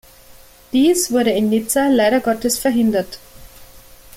[0.73, 3.19] Dies wurde in Nizza leider Gottes verhindert.